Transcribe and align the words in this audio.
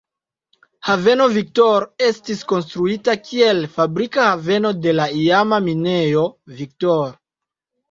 Haveno 0.87 1.27
Victor 1.35 1.85
estis 2.05 2.41
konstruita 2.53 3.15
kiel 3.27 3.63
fabrika 3.77 4.25
haveno 4.31 4.73
de 4.89 4.97
la 5.03 5.07
iama 5.21 5.63
Minejo 5.69 6.27
Victor. 6.65 7.17